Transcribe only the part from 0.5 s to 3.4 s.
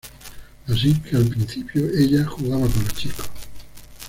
Así que al principio, ella jugaba con los chicos.